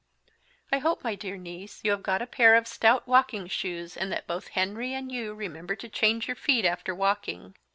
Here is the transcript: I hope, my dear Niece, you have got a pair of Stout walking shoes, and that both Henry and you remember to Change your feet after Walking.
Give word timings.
I 0.71 0.79
hope, 0.79 1.03
my 1.03 1.13
dear 1.13 1.37
Niece, 1.37 1.81
you 1.83 1.91
have 1.91 2.01
got 2.01 2.23
a 2.23 2.25
pair 2.25 2.55
of 2.55 2.65
Stout 2.67 3.07
walking 3.07 3.45
shoes, 3.47 3.95
and 3.95 4.11
that 4.11 4.25
both 4.25 4.47
Henry 4.57 4.95
and 4.95 5.11
you 5.11 5.35
remember 5.35 5.75
to 5.75 5.87
Change 5.87 6.27
your 6.27 6.35
feet 6.35 6.65
after 6.65 6.95
Walking. 6.95 7.53